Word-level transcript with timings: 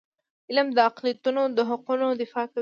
علم 0.49 0.67
د 0.77 0.79
اقلیتونو 0.89 1.41
د 1.57 1.59
حقونو 1.69 2.05
دفاع 2.21 2.45
کوي. 2.51 2.59